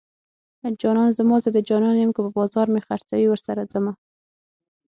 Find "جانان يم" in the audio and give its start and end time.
1.69-2.11